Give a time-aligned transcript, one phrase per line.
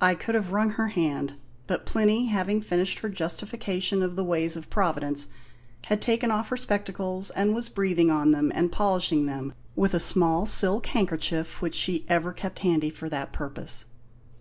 [0.00, 1.34] I could have wrung her hand;
[1.66, 5.26] but Plinny, having finished her justification of the ways of Providence,
[5.86, 9.98] had taken off her spectacles and was breathing on them and polishing them with a
[9.98, 13.86] small silk handkerchief which she ever kept handy for that purpose.